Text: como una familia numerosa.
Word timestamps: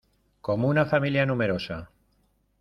como 0.41 0.67
una 0.67 0.87
familia 0.87 1.27
numerosa. 1.27 1.91